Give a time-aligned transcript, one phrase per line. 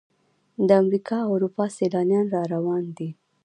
[0.67, 3.09] د امریکا او اروپا سیلانیان را روان دي.